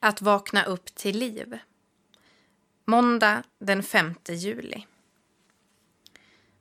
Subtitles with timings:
[0.00, 1.58] Att vakna upp till liv.
[2.84, 4.86] Måndag den 5 juli.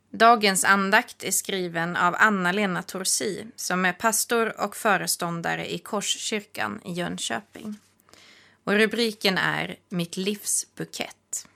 [0.10, 6.92] Dagens andakt är skriven av Anna-Lena Torsi som är pastor och föreståndare i Korskyrkan i
[6.92, 7.80] Jönköping.
[8.64, 11.48] Och rubriken är Mitt livs bukett.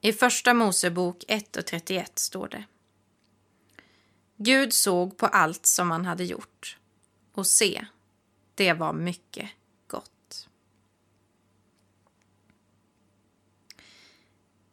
[0.00, 2.64] I Första Mosebok 1 och 31 står det.
[4.36, 6.78] Gud såg på allt som han hade gjort
[7.32, 7.86] och se,
[8.54, 9.50] det var mycket
[9.86, 10.48] gott.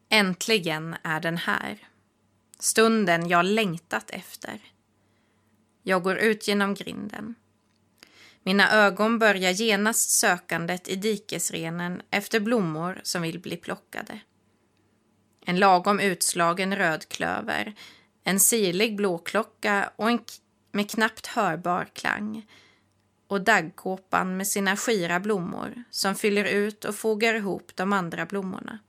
[0.09, 1.87] Äntligen är den här,
[2.59, 4.61] stunden jag längtat efter.
[5.83, 7.35] Jag går ut genom grinden.
[8.43, 14.19] Mina ögon börjar genast sökandet i dikesrenen efter blommor som vill bli plockade.
[15.45, 17.73] En lagom utslagen rödklöver,
[18.23, 20.19] en sirlig blåklocka och en
[20.71, 22.47] med knappt hörbar klang
[23.27, 28.79] och daggkåpan med sina skira blommor som fyller ut och fogar ihop de andra blommorna.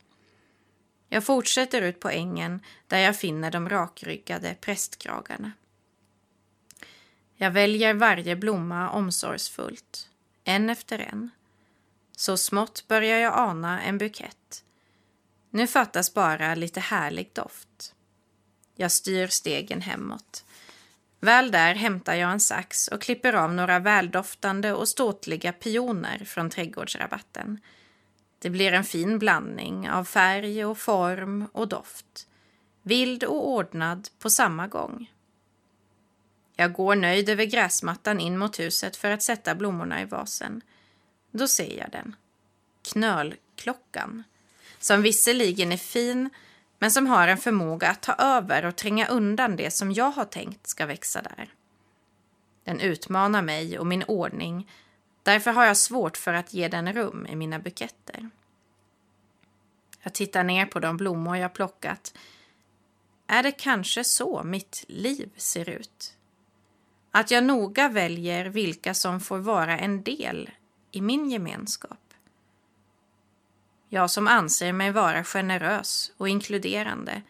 [1.09, 5.53] Jag fortsätter ut på ängen där jag finner de rakryggade prästkragarna.
[7.35, 10.09] Jag väljer varje blomma omsorgsfullt,
[10.45, 11.31] en efter en.
[12.17, 14.65] Så smått börjar jag ana en bukett.
[15.51, 17.95] Nu fattas bara lite härlig doft.
[18.83, 20.45] Jag styr stegen hemåt.
[21.21, 26.51] Väl där hämtar jag en sax och klipper av några väldoftande och ståtliga pioner från
[26.51, 27.61] trädgårdsrabatten.
[28.39, 32.27] Det blir en fin blandning av färg och form och doft.
[32.83, 35.11] Vild och ordnad på samma gång.
[36.57, 40.61] Jag går nöjd över gräsmattan in mot huset för att sätta blommorna i vasen.
[41.31, 42.17] Då ser jag den.
[42.83, 44.25] Knölklockan.
[44.79, 46.31] Som visserligen är fin
[46.83, 50.25] men som har en förmåga att ta över och tränga undan det som jag har
[50.25, 51.55] tänkt ska växa där.
[52.65, 54.71] Den utmanar mig och min ordning,
[55.23, 58.31] därför har jag svårt för att ge den rum i mina buketter.
[60.03, 62.15] Jag tittar ner på de blommor jag plockat.
[63.27, 66.17] Är det kanske så mitt liv ser ut?
[67.11, 70.51] Att jag noga väljer vilka som får vara en del
[70.91, 72.02] i min gemenskap.
[73.95, 77.23] Jag som anser mig vara generös och inkluderande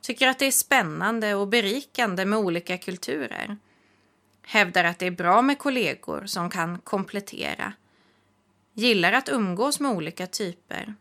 [0.00, 3.56] tycker att det är spännande och berikande med olika kulturer.
[4.42, 7.72] Hävdar att det är bra med kollegor som kan komplettera.
[8.74, 10.94] Gillar att umgås med olika typer.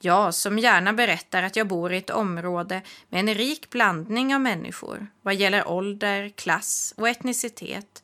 [0.00, 4.40] Jag som gärna berättar att jag bor i ett område med en rik blandning av
[4.40, 8.02] människor vad gäller ålder, klass och etnicitet.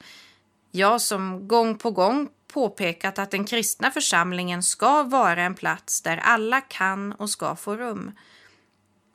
[0.71, 6.17] Jag som gång på gång påpekat att den kristna församlingen ska vara en plats där
[6.17, 8.13] alla kan och ska få rum.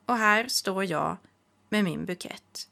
[0.06, 1.16] Och här står jag
[1.68, 2.68] med min bukett.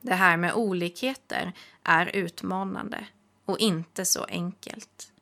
[0.00, 3.06] Det här med olikheter är utmanande
[3.44, 5.12] och inte så enkelt.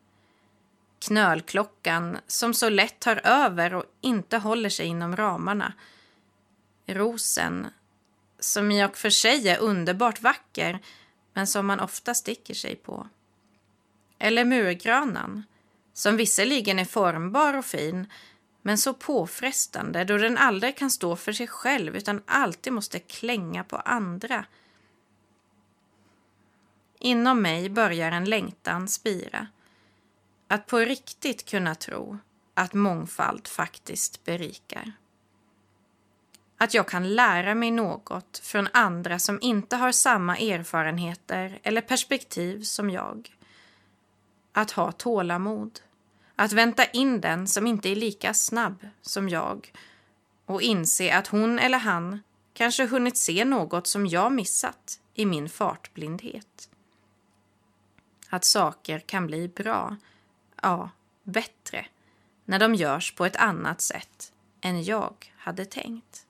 [0.99, 5.73] Knölklockan som så lätt tar över och inte håller sig inom ramarna.
[6.85, 7.67] Rosen
[8.39, 10.79] som i och för sig är underbart vacker
[11.33, 13.07] men som man ofta sticker sig på.
[14.19, 15.43] Eller murgranan,
[15.93, 18.07] som visserligen är formbar och fin
[18.65, 23.63] men så påfrestande då den aldrig kan stå för sig själv utan alltid måste klänga
[23.63, 24.45] på andra.
[26.99, 29.47] Inom mig börjar en längtan spira.
[30.47, 32.17] Att på riktigt kunna tro
[32.53, 34.91] att mångfald faktiskt berikar.
[36.57, 42.61] Att jag kan lära mig något från andra som inte har samma erfarenheter eller perspektiv
[42.61, 43.35] som jag.
[44.53, 45.79] Att ha tålamod.
[46.35, 49.73] Att vänta in den som inte är lika snabb som jag
[50.45, 52.19] och inse att hon eller han
[52.53, 56.69] kanske hunnit se något som jag missat i min fartblindhet.
[58.29, 59.97] Att saker kan bli bra,
[60.61, 60.89] ja,
[61.23, 61.85] bättre,
[62.45, 66.25] när de görs på ett annat sätt än jag hade tänkt.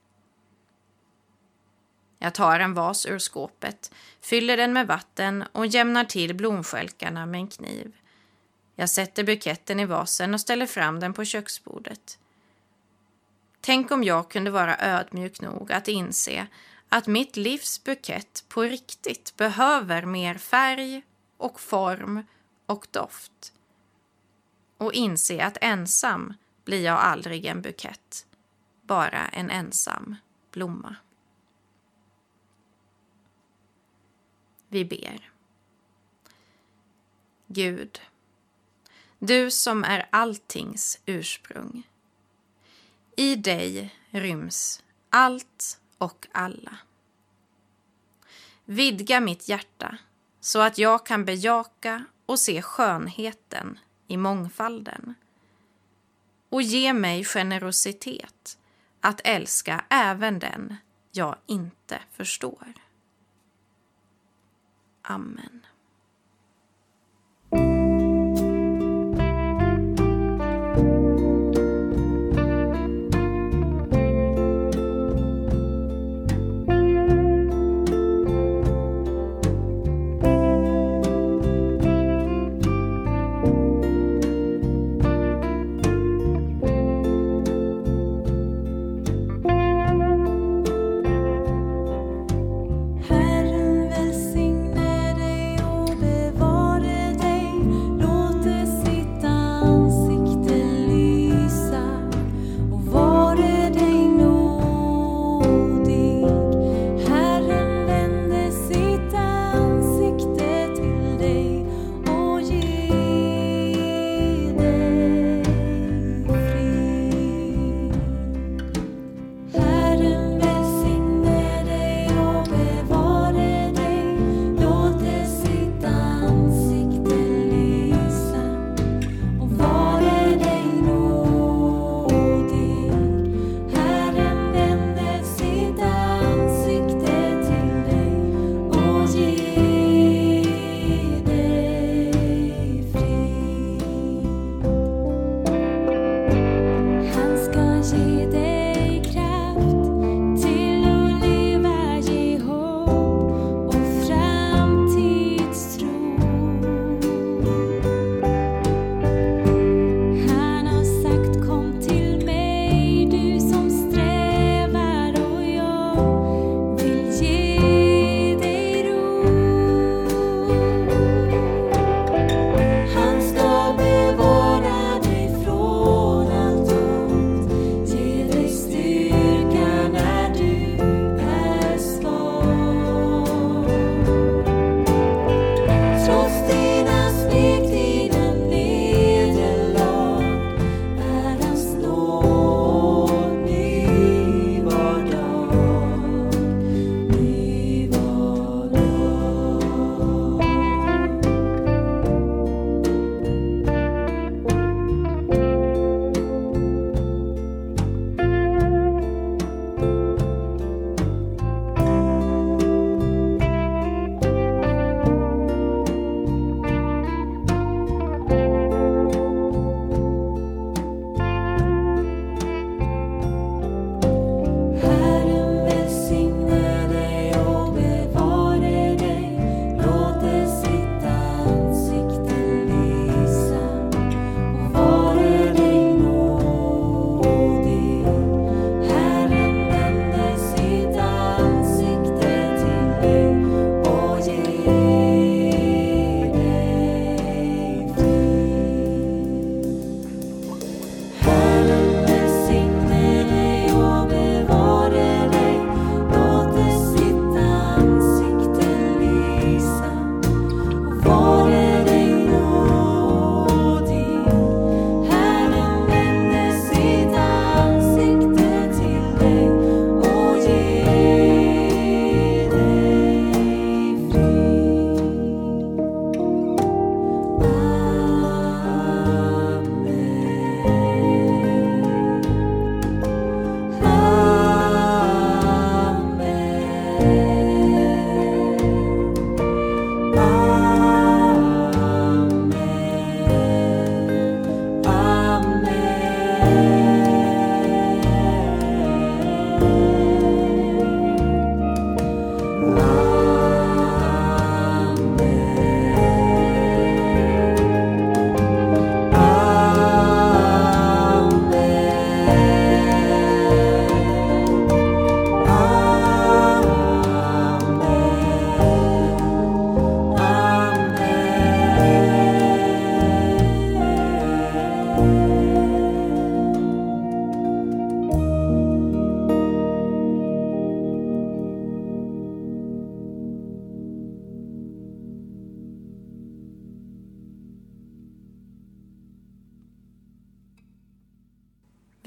[2.19, 7.39] Jag tar en vas ur skåpet, fyller den med vatten och jämnar till blomskälkarna med
[7.39, 7.95] en kniv.
[8.75, 12.19] Jag sätter buketten i vasen och ställer fram den på köksbordet.
[13.61, 16.47] Tänk om jag kunde vara ödmjuk nog att inse
[16.89, 21.03] att mitt livs bukett på riktigt behöver mer färg
[21.37, 22.23] och form
[22.65, 23.53] och doft.
[24.77, 26.33] Och inse att ensam
[26.65, 28.25] blir jag aldrig en bukett,
[28.81, 30.15] bara en ensam
[30.51, 30.95] blomma.
[34.67, 35.31] Vi ber.
[37.47, 38.01] Gud,
[39.25, 41.87] du som är alltings ursprung.
[43.15, 46.77] I dig ryms allt och alla.
[48.65, 49.97] vidga mitt hjärta
[50.39, 55.15] så att jag kan bejaka och se skönheten i mångfalden.
[56.49, 58.57] Och ge mig generositet
[59.01, 60.75] att älska även den
[61.11, 62.73] jag inte förstår.
[65.01, 65.65] Amen.